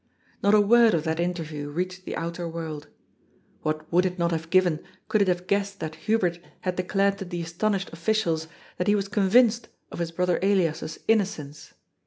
Not 0.41 0.55
a 0.55 0.61
word 0.61 0.95
of 0.95 1.03
that 1.03 1.19
interview 1.19 1.69
reached 1.69 2.05
the 2.05 2.15
outer 2.15 2.47
world. 2.49 2.87
What 3.61 3.85
would 3.93 4.03
it 4.03 4.17
not 4.17 4.31
have 4.31 4.49
given, 4.49 4.83
could 5.07 5.21
it 5.21 5.27
have 5.27 5.45
guessed 5.45 5.79
that 5.79 5.93
Hubert 6.09 6.39
had 6.61 6.75
declared 6.75 7.19
to 7.19 7.25
the 7.25 7.43
astonished 7.43 7.91
oflScials 7.91 8.47
that 8.77 8.87
he 8.87 8.95
was 8.95 9.07
convinced 9.07 9.67
of 9.91 9.99
his 9.99 10.11
brother 10.11 10.39
Elias's 10.41 10.97
innocence 11.07 11.75